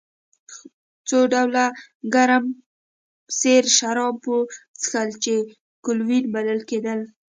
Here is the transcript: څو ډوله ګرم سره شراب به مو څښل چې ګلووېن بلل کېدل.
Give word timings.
څو 1.07 1.17
ډوله 1.31 1.65
ګرم 2.13 2.45
سره 3.39 3.69
شراب 3.77 4.15
به 4.21 4.21
مو 4.25 4.37
څښل 4.81 5.09
چې 5.23 5.35
ګلووېن 5.85 6.23
بلل 6.33 6.59
کېدل. 6.69 6.99